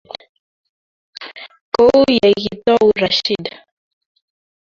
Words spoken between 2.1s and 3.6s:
ye kitou Rashid.